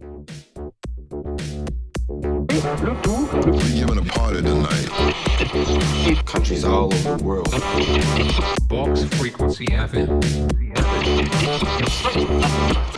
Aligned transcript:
We're 0.00 0.16
giving 3.74 3.98
a 3.98 4.04
party 4.04 4.40
tonight. 4.40 4.88
Countries 6.24 6.64
all 6.64 6.92
over 6.94 7.16
the 7.16 7.22
world. 7.22 7.50
Box 8.68 9.04
frequency 9.18 9.66
FM. 9.66 10.08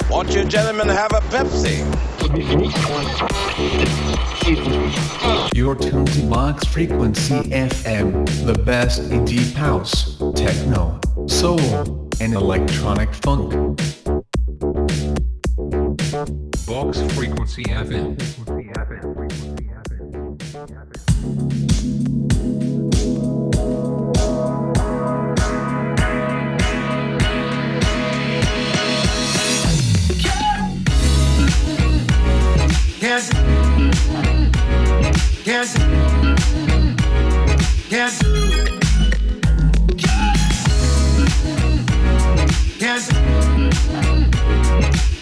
Won't 0.08 0.32
you 0.34 0.44
gentlemen 0.44 0.88
have 0.88 1.12
a 1.12 1.20
Pepsi? 1.32 1.82
You're 5.56 5.74
tuned 5.74 6.06
to 6.12 6.22
Box 6.26 6.64
Frequency 6.66 7.34
FM, 7.34 8.46
the 8.46 8.54
best 8.62 9.10
in 9.10 9.24
deep 9.24 9.54
house, 9.54 10.18
techno, 10.36 11.00
soul, 11.26 11.58
and 12.20 12.34
electronic 12.34 13.12
funk. 13.12 14.01
Vox 16.82 17.00
Frequency 17.14 17.62
FM. 17.62 18.20
Frequency 18.20 18.72
FM. 18.74 19.14
Frequency 19.14 19.66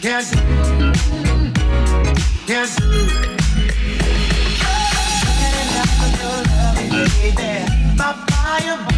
FM 0.03 1.30
can't 2.51 2.77
do. 2.79 2.83
Enough 5.73 5.95
with 6.01 6.17
your 6.21 6.39
love, 6.51 6.79
baby. 6.91 7.53
My 7.97 8.11
fire. 8.29 8.90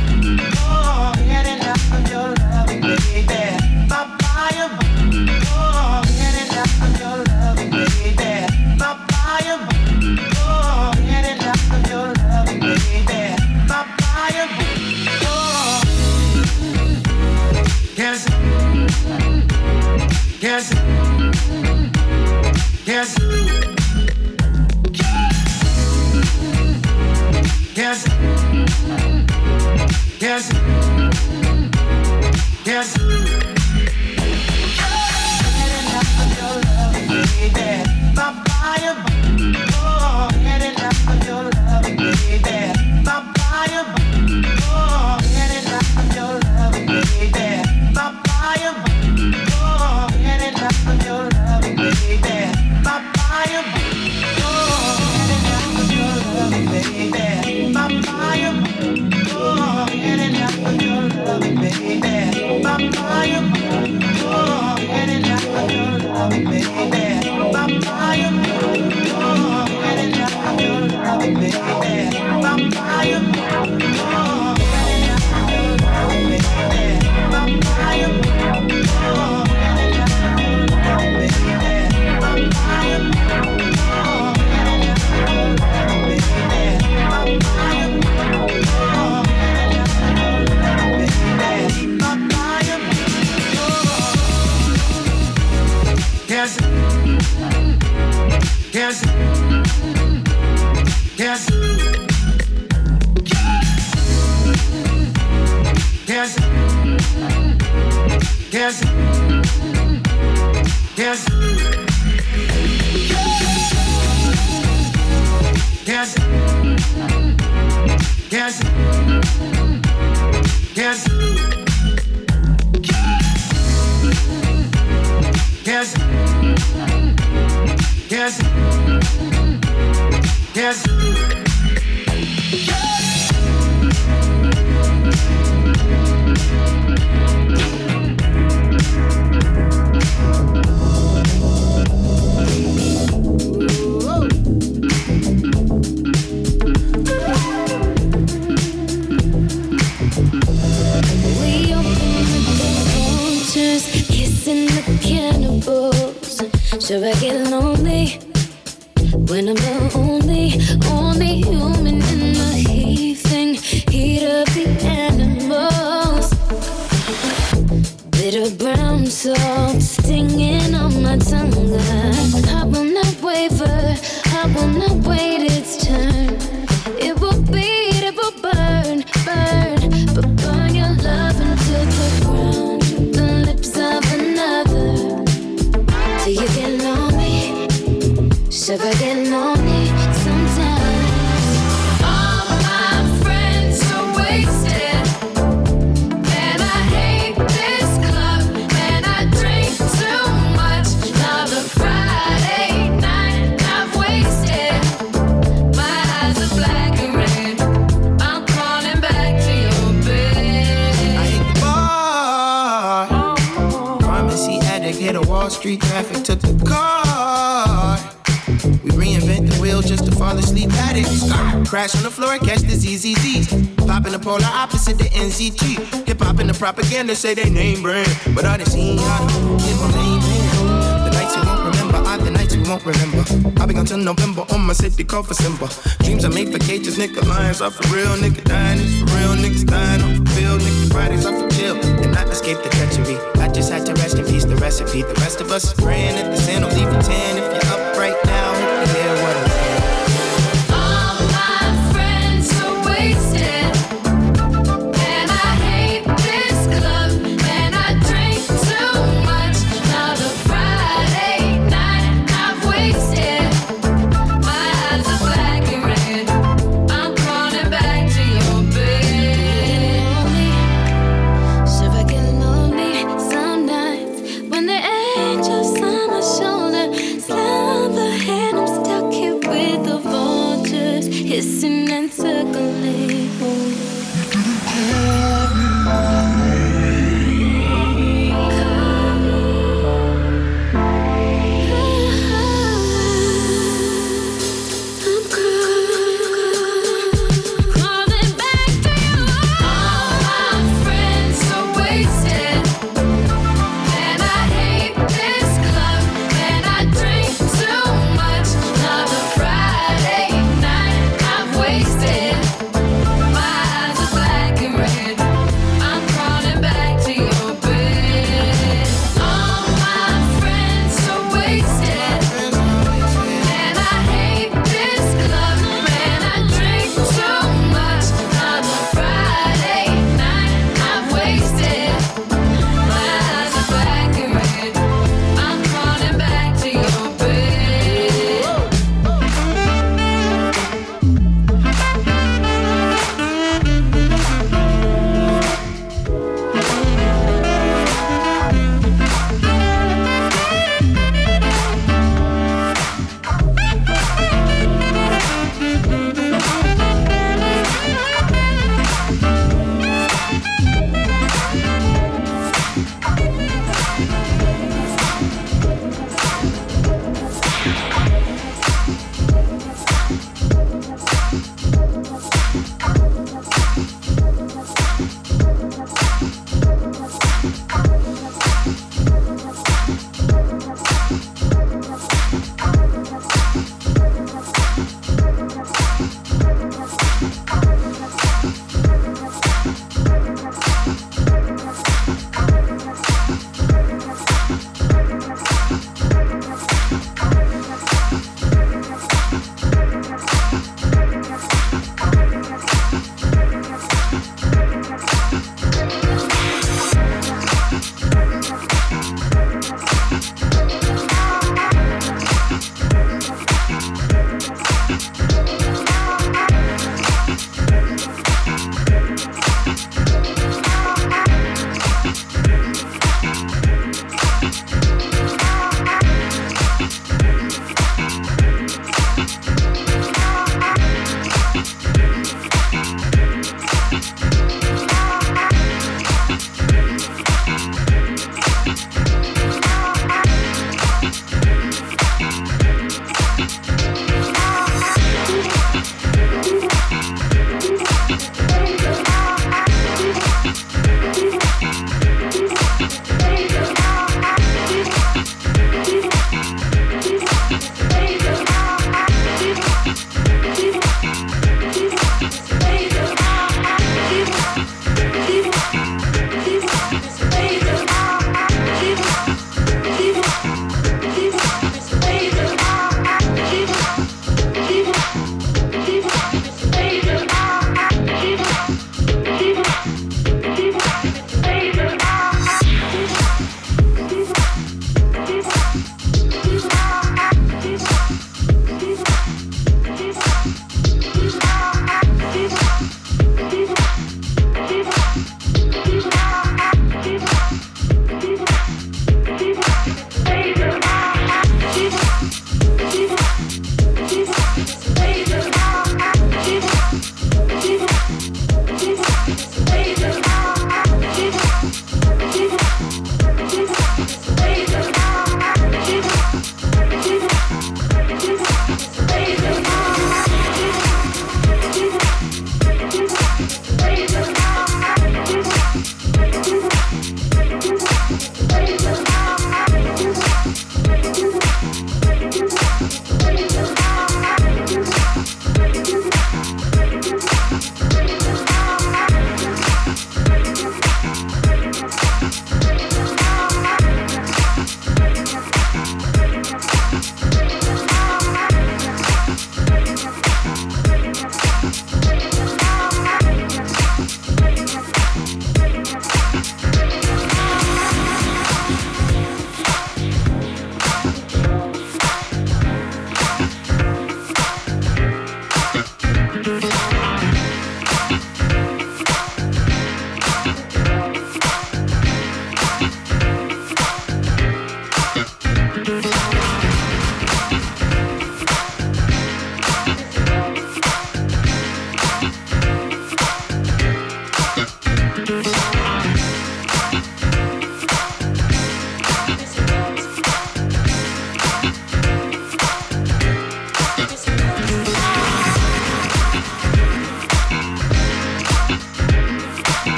polar 224.32 224.54
opposite 224.54 224.96
the 224.96 225.08
NCT. 225.12 226.06
Hip 226.06 226.20
hop 226.20 226.38
and 226.38 226.48
the 226.48 226.54
propaganda 226.54 227.14
say 227.14 227.34
they 227.34 227.50
name 227.50 227.82
brand, 227.82 228.08
but 228.34 228.44
I 228.44 228.56
they 228.56 228.64
see 228.64 228.96
are 228.98 229.26
the 229.28 229.56
name 229.60 229.78
brand. 229.78 231.04
The 231.04 231.10
nights 231.18 231.36
you 231.36 231.42
won't 231.44 231.62
remember 231.68 231.98
are 232.08 232.18
the 232.18 232.30
nights 232.30 232.54
you 232.54 232.62
won't 232.64 232.84
remember. 232.86 233.22
I'll 233.60 233.66
be 233.66 233.74
gone 233.74 233.84
till 233.84 233.98
November 233.98 234.44
on 234.54 234.60
my 234.62 234.72
city 234.72 235.04
call 235.04 235.22
for 235.22 235.34
Simba. 235.34 235.68
Dreams 236.04 236.24
are 236.24 236.32
made 236.32 236.48
for 236.52 236.58
cages, 236.58 236.96
nigga. 236.96 237.20
Lions 237.28 237.60
are 237.60 237.70
for 237.70 237.84
real, 237.94 238.14
nigga. 238.24 238.42
Diners 238.44 238.92
for 239.00 239.06
real, 239.16 239.34
niggas 239.36 239.66
dying 239.66 240.00
on 240.00 240.24
the 240.24 240.30
field, 240.30 240.60
nigga. 240.62 240.92
Fridays 240.92 241.26
are 241.26 241.36
for 241.38 241.48
chill, 241.56 241.76
and 242.02 242.16
I 242.16 242.22
escaped 242.24 242.62
the 242.64 242.70
treachery. 242.70 243.18
I 243.44 243.48
just 243.52 243.70
had 243.70 243.84
to 243.86 243.92
rest 244.00 244.16
in 244.18 244.24
peace, 244.24 244.46
the 244.46 244.56
recipe. 244.56 245.02
The 245.02 245.18
rest 245.24 245.40
of 245.42 245.52
us 245.52 245.64
is 245.64 245.74
praying 245.74 246.16
at 246.16 246.30
the 246.32 246.38
sin, 246.38 246.62
will 246.62 246.70
leave 246.70 246.90
you 246.92 247.02
10 247.02 247.36
if 247.36 247.44
you're 247.52 247.72
up 247.74 247.98
right 247.98 248.16
now. 248.24 248.51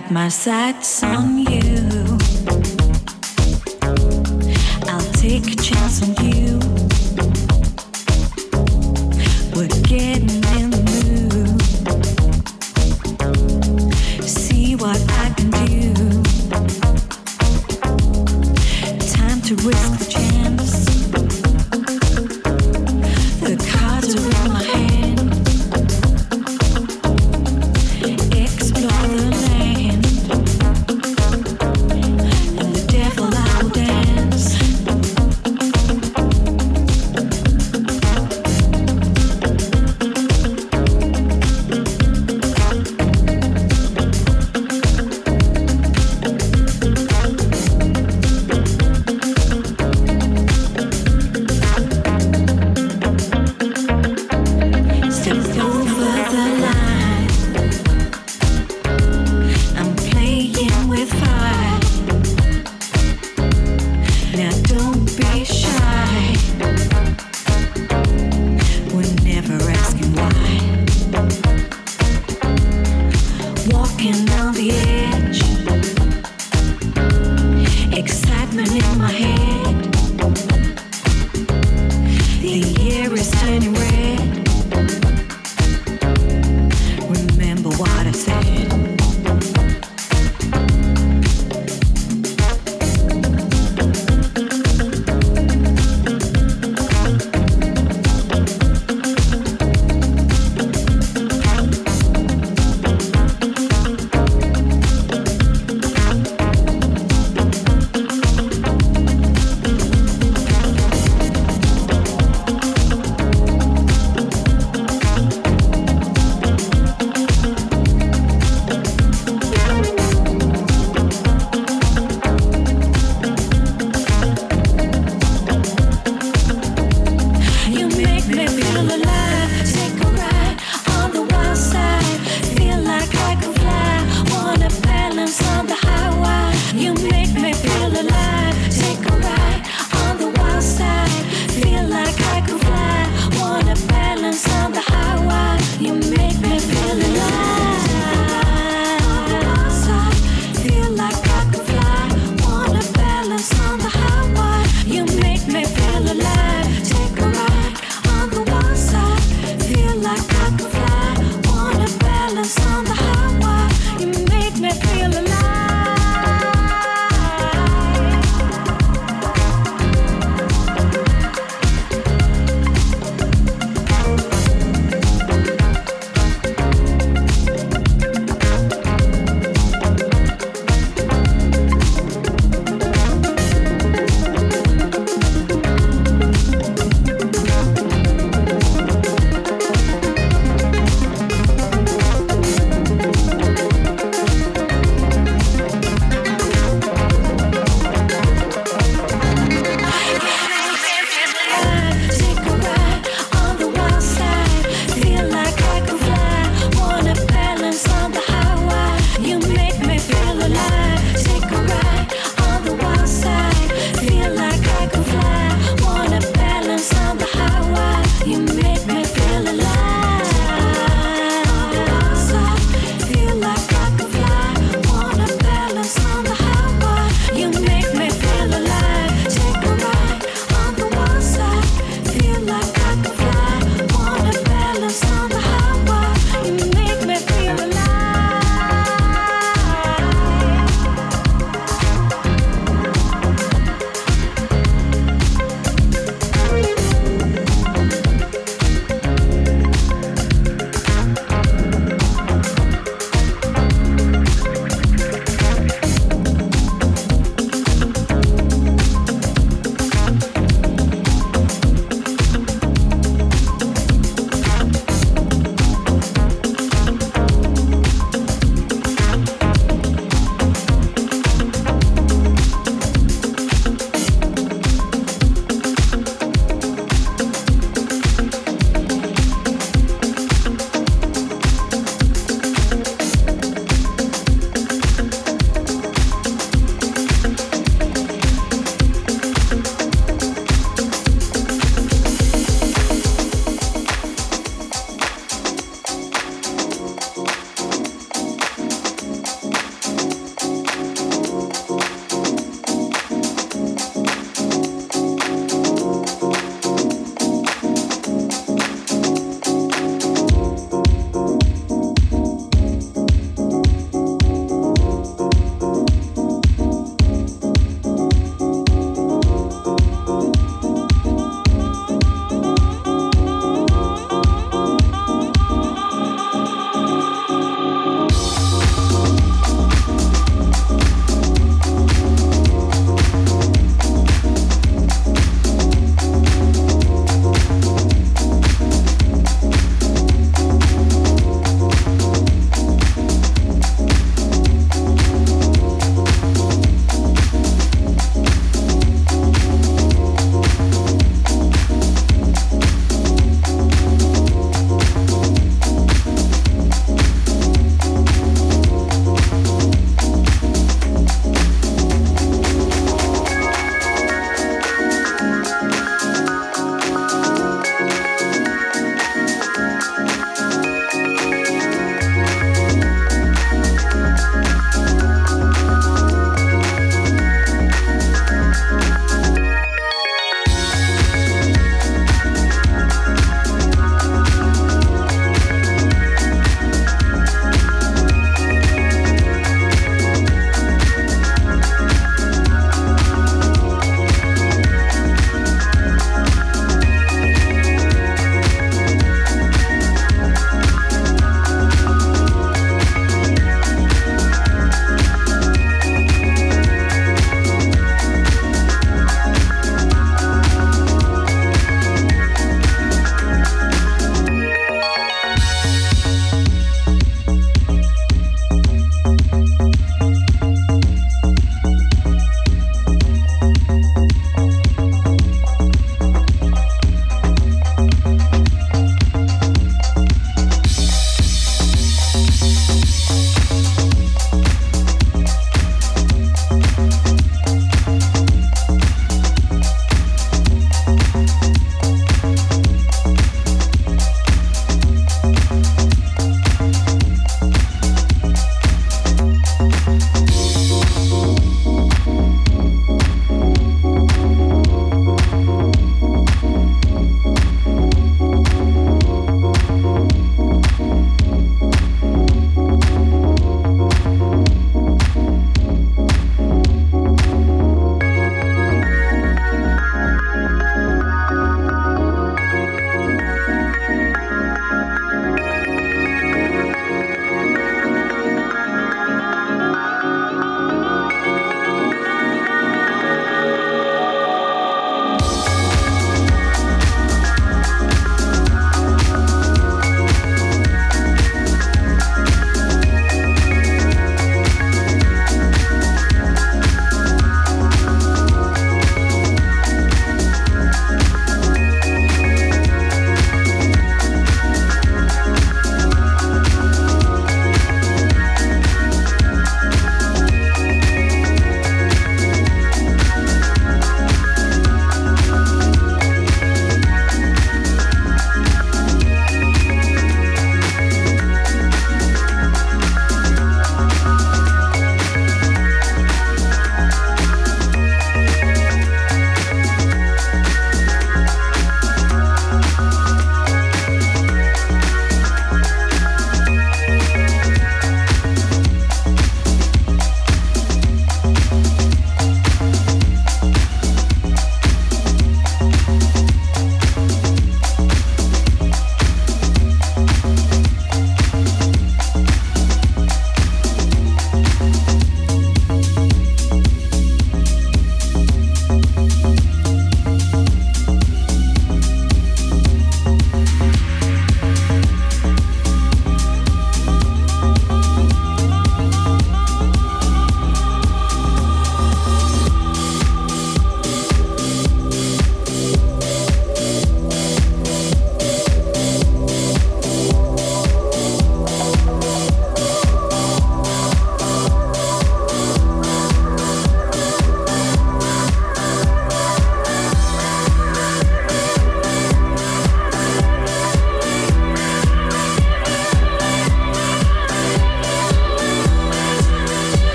Got 0.00 0.10
my 0.10 0.28
sights 0.28 1.04
on 1.04 1.38
you. 1.38 1.53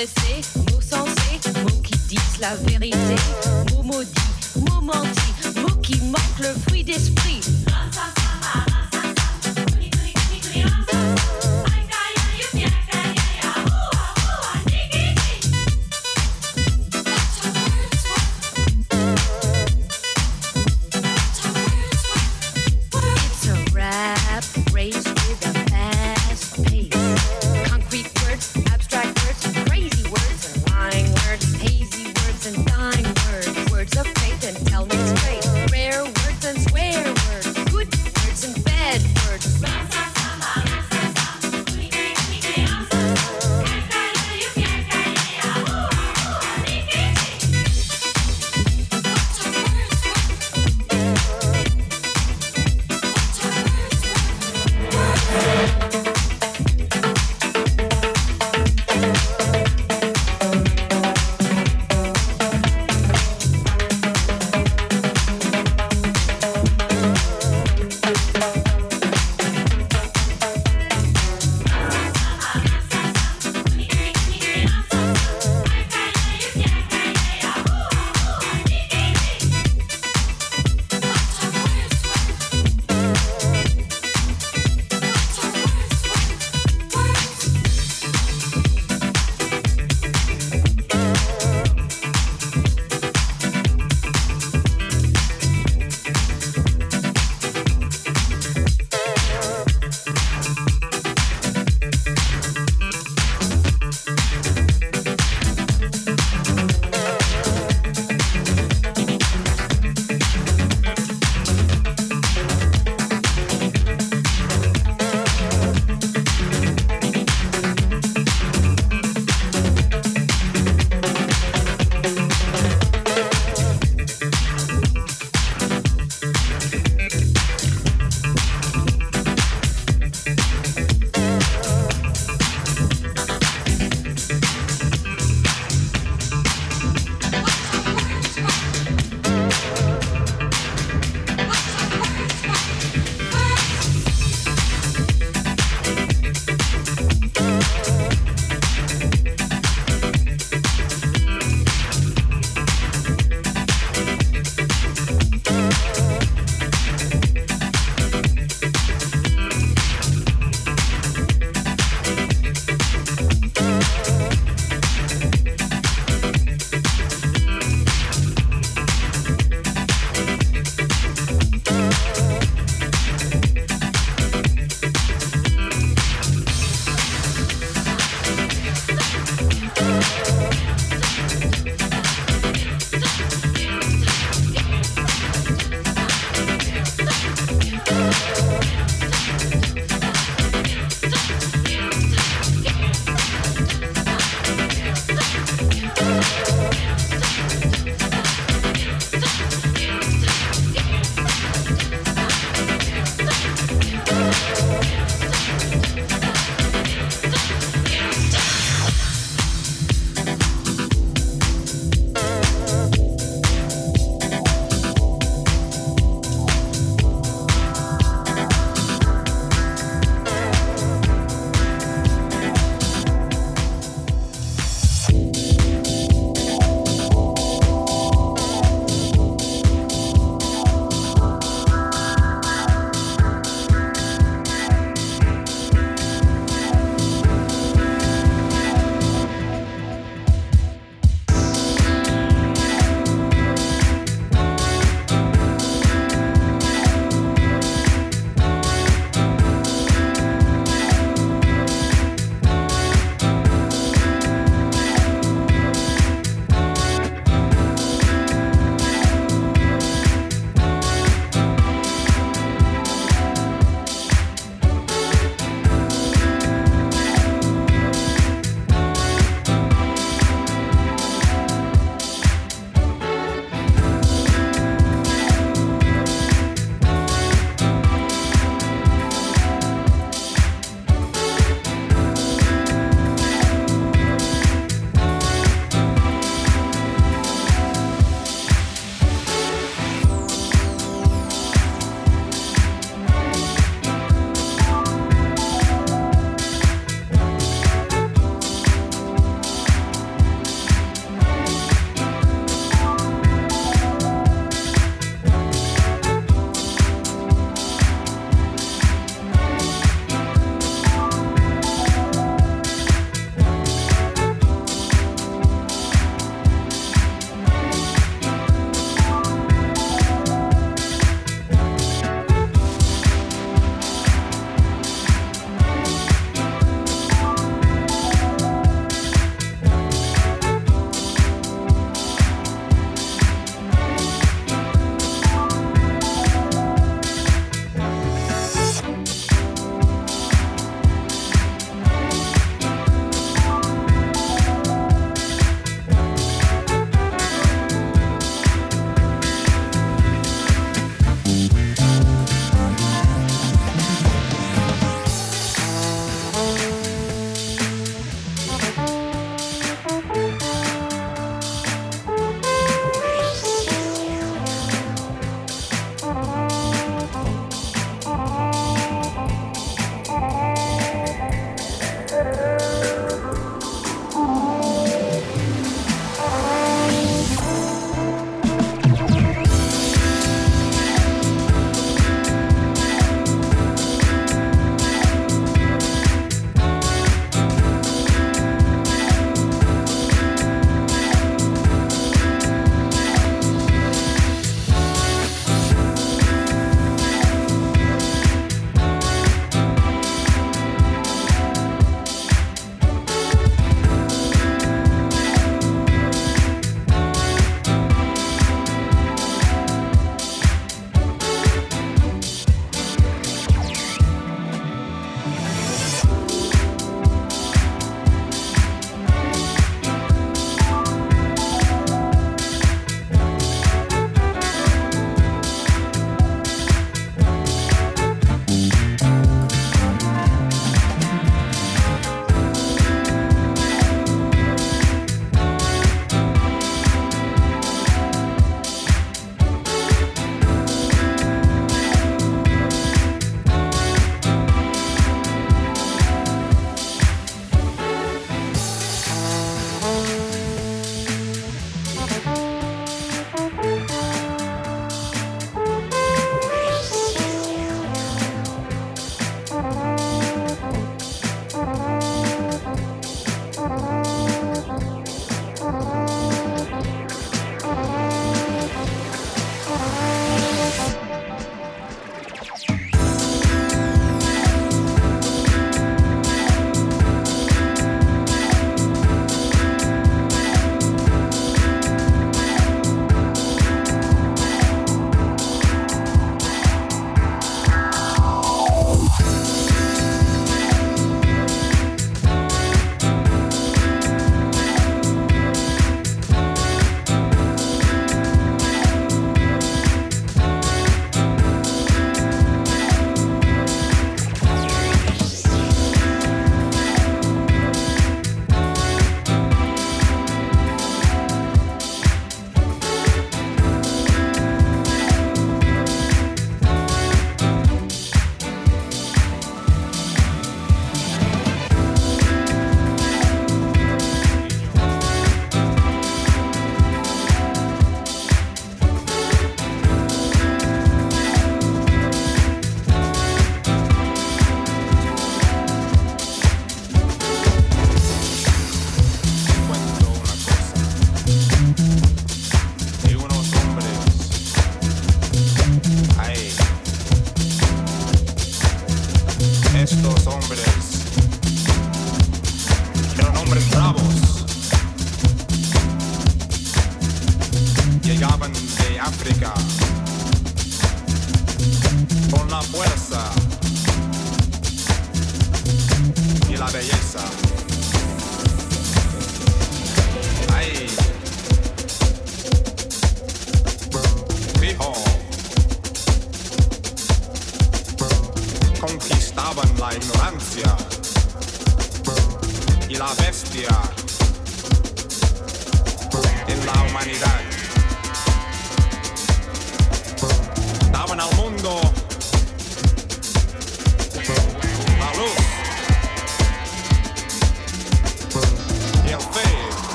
Mots 0.00 0.14
maudits, 0.16 0.39